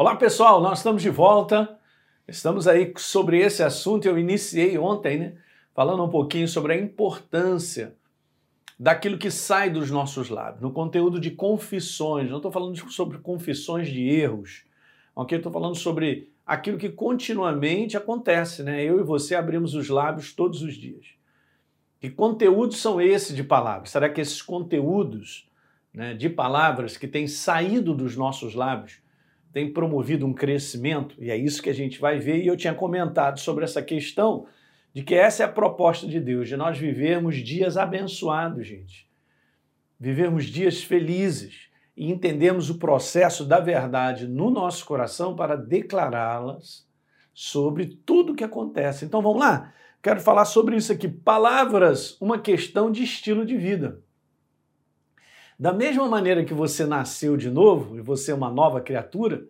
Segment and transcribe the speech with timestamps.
[0.00, 1.76] Olá pessoal, nós estamos de volta.
[2.28, 4.06] Estamos aí sobre esse assunto.
[4.06, 5.32] Eu iniciei ontem, né?
[5.74, 7.96] Falando um pouquinho sobre a importância
[8.78, 12.30] daquilo que sai dos nossos lábios, no conteúdo de confissões.
[12.30, 14.64] Não estou falando sobre confissões de erros,
[15.16, 15.36] ok?
[15.36, 18.84] Estou falando sobre aquilo que continuamente acontece, né?
[18.84, 21.06] Eu e você abrimos os lábios todos os dias.
[22.00, 23.90] Que conteúdos são esses de palavras?
[23.90, 25.50] Será que esses conteúdos
[25.92, 29.00] né, de palavras que têm saído dos nossos lábios
[29.52, 31.14] têm promovido um crescimento?
[31.18, 32.42] E é isso que a gente vai ver.
[32.42, 34.46] E eu tinha comentado sobre essa questão
[34.92, 39.08] de que essa é a proposta de Deus, de nós vivermos dias abençoados, gente.
[39.98, 46.86] Vivermos dias felizes e entendermos o processo da verdade no nosso coração para declará-las
[47.34, 49.04] sobre tudo o que acontece.
[49.04, 49.72] Então vamos lá?
[50.02, 51.08] Quero falar sobre isso aqui.
[51.08, 54.00] Palavras, uma questão de estilo de vida.
[55.58, 59.48] Da mesma maneira que você nasceu de novo e você é uma nova criatura,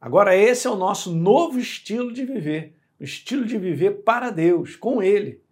[0.00, 2.74] agora esse é o nosso novo estilo de viver.
[2.98, 5.42] O estilo de viver para Deus, com Ele.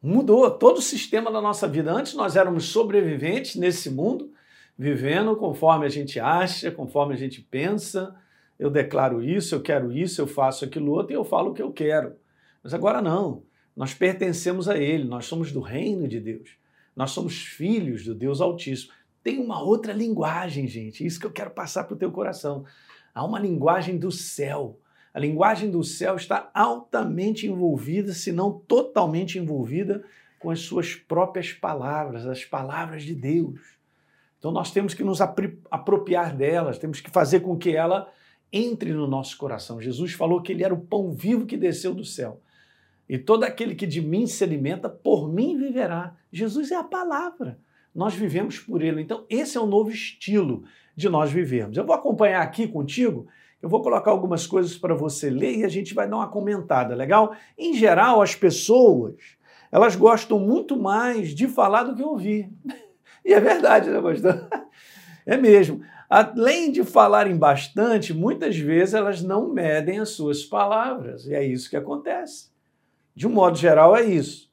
[0.00, 1.92] Mudou todo o sistema da nossa vida.
[1.92, 4.32] Antes nós éramos sobreviventes nesse mundo,
[4.78, 8.14] vivendo conforme a gente acha, conforme a gente pensa.
[8.56, 11.62] Eu declaro isso, eu quero isso, eu faço aquilo outro e eu falo o que
[11.62, 12.14] eu quero.
[12.62, 13.42] Mas agora não.
[13.74, 16.60] Nós pertencemos a Ele, nós somos do reino de Deus.
[16.94, 18.92] Nós somos filhos do Deus Altíssimo.
[19.22, 21.04] Tem uma outra linguagem, gente.
[21.04, 22.64] Isso que eu quero passar para o teu coração.
[23.14, 24.78] Há uma linguagem do céu.
[25.12, 30.04] A linguagem do céu está altamente envolvida, se não totalmente envolvida,
[30.38, 33.60] com as suas próprias palavras, as palavras de Deus.
[34.38, 38.10] Então nós temos que nos apropriar delas, temos que fazer com que ela
[38.52, 39.80] entre no nosso coração.
[39.80, 42.40] Jesus falou que ele era o pão vivo que desceu do céu.
[43.08, 46.16] E todo aquele que de mim se alimenta, por mim viverá.
[46.32, 47.58] Jesus é a palavra.
[47.94, 49.02] Nós vivemos por ele.
[49.02, 50.64] Então, esse é o novo estilo
[50.96, 51.76] de nós vivermos.
[51.76, 53.26] Eu vou acompanhar aqui contigo,
[53.60, 56.94] eu vou colocar algumas coisas para você ler e a gente vai dar uma comentada,
[56.94, 57.34] legal?
[57.58, 59.14] Em geral, as pessoas,
[59.70, 62.50] elas gostam muito mais de falar do que ouvir.
[63.22, 64.48] E é verdade, né, pastor?
[65.26, 65.82] É mesmo.
[66.08, 71.26] Além de falarem bastante, muitas vezes elas não medem as suas palavras.
[71.26, 72.50] E é isso que acontece.
[73.14, 74.49] De um modo geral, é isso.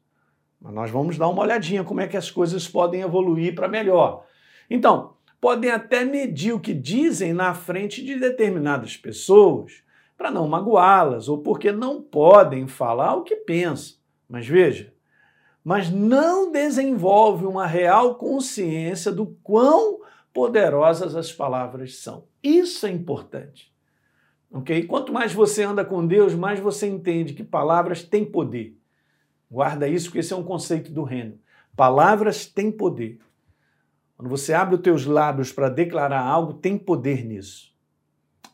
[0.59, 4.25] Mas nós vamos dar uma olhadinha como é que as coisas podem evoluir para melhor.
[4.69, 9.83] Então, podem até medir o que dizem na frente de determinadas pessoas
[10.17, 13.97] para não magoá-las ou porque não podem falar o que pensam.
[14.27, 14.93] Mas veja,
[15.63, 19.99] mas não desenvolve uma real consciência do quão
[20.33, 22.25] poderosas as palavras são.
[22.41, 23.73] Isso é importante.
[24.51, 24.83] Ok?
[24.83, 28.77] Quanto mais você anda com Deus, mais você entende que palavras têm poder.
[29.49, 31.39] Guarda isso, porque esse é um conceito do reino.
[31.75, 33.19] Palavras têm poder.
[34.17, 37.73] Quando você abre os teus lábios para declarar algo, tem poder nisso.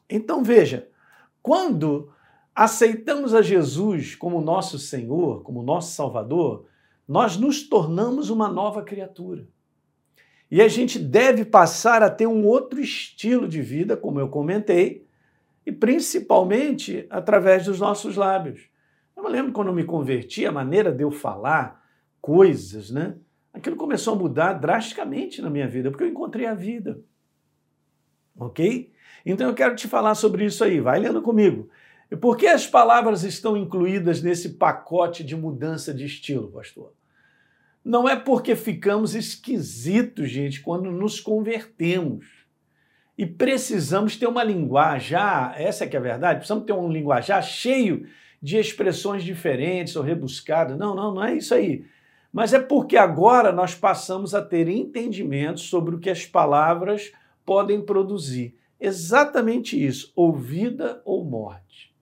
[0.09, 0.89] Então veja,
[1.41, 2.11] quando
[2.53, 6.65] aceitamos a Jesus como nosso Senhor, como nosso Salvador,
[7.07, 9.47] nós nos tornamos uma nova criatura.
[10.51, 15.07] E a gente deve passar a ter um outro estilo de vida, como eu comentei,
[15.65, 18.69] e principalmente através dos nossos lábios.
[19.23, 21.81] Eu me lembro quando eu me converti, a maneira de eu falar
[22.19, 23.15] coisas, né?
[23.53, 26.99] Aquilo começou a mudar drasticamente na minha vida, porque eu encontrei a vida.
[28.37, 28.91] Ok?
[29.25, 31.69] Então eu quero te falar sobre isso aí, vai lendo comigo.
[32.11, 36.93] E por que as palavras estão incluídas nesse pacote de mudança de estilo, pastor?
[37.81, 42.25] Não é porque ficamos esquisitos, gente, quando nos convertemos.
[43.17, 47.41] E precisamos ter uma linguajar, essa é que é a verdade, precisamos ter um linguajar
[47.41, 48.05] cheio
[48.43, 50.77] de expressões diferentes ou rebuscadas.
[50.77, 51.85] Não, não, não é isso aí.
[52.31, 57.13] Mas é porque agora nós passamos a ter entendimento sobre o que as palavras
[57.45, 58.57] podem produzir.
[58.77, 61.95] Exatamente isso, ou vida ou morte.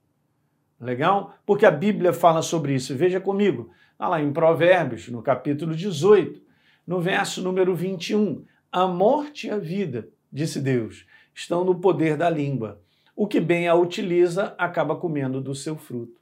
[0.79, 1.35] Legal?
[1.45, 2.95] Porque a Bíblia fala sobre isso.
[2.95, 6.41] Veja comigo, tá lá em Provérbios, no capítulo 18,
[6.87, 8.43] no verso número 21.
[8.71, 12.81] A morte e a vida disse Deus, estão no poder da língua.
[13.15, 16.20] O que bem a utiliza acaba comendo do seu fruto.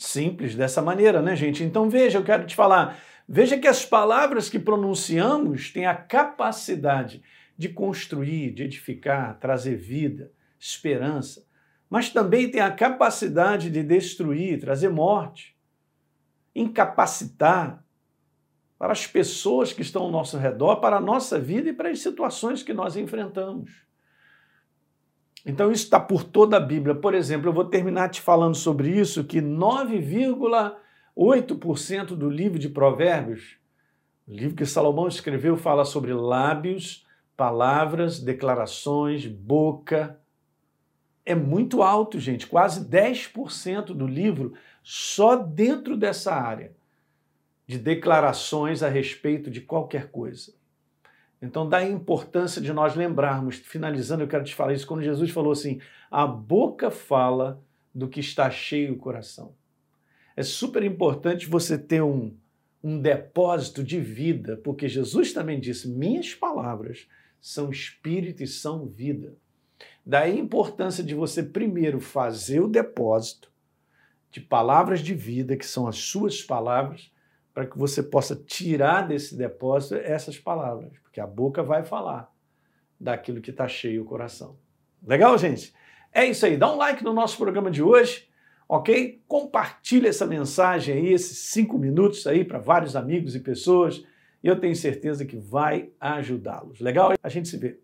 [0.00, 1.62] Simples dessa maneira, né, gente?
[1.62, 2.98] Então veja, eu quero te falar.
[3.28, 7.22] Veja que as palavras que pronunciamos têm a capacidade
[7.54, 11.46] de construir, de edificar, trazer vida, esperança,
[11.90, 15.54] mas também tem a capacidade de destruir, trazer morte,
[16.54, 17.84] incapacitar,
[18.78, 22.00] para as pessoas que estão ao nosso redor, para a nossa vida e para as
[22.00, 23.70] situações que nós enfrentamos.
[25.44, 26.94] Então, isso está por toda a Bíblia.
[26.94, 33.56] Por exemplo, eu vou terminar te falando sobre isso: que 9,8% do livro de Provérbios,
[34.28, 37.06] o livro que Salomão escreveu, fala sobre lábios,
[37.36, 40.20] palavras, declarações, boca.
[41.24, 44.52] é muito alto, gente, quase 10% do livro
[44.82, 46.74] só dentro dessa área
[47.66, 50.52] de declarações a respeito de qualquer coisa.
[51.42, 55.30] Então, dá a importância de nós lembrarmos, finalizando, eu quero te falar isso, quando Jesus
[55.30, 57.62] falou assim: a boca fala
[57.94, 59.54] do que está cheio o coração.
[60.36, 62.34] É super importante você ter um,
[62.82, 67.08] um depósito de vida, porque Jesus também disse: minhas palavras
[67.40, 69.34] são espírito e são vida.
[70.04, 73.50] Daí a importância de você primeiro fazer o depósito
[74.30, 77.10] de palavras de vida, que são as suas palavras,
[77.52, 82.32] para que você possa tirar desse depósito essas palavras, porque a boca vai falar
[82.98, 84.58] daquilo que está cheio o coração.
[85.06, 85.72] Legal, gente?
[86.12, 86.56] É isso aí.
[86.56, 88.28] Dá um like no nosso programa de hoje,
[88.68, 89.22] ok?
[89.26, 94.04] Compartilhe essa mensagem aí, esses cinco minutos aí para vários amigos e pessoas,
[94.42, 96.80] e eu tenho certeza que vai ajudá-los.
[96.80, 97.14] Legal?
[97.22, 97.80] A gente se vê.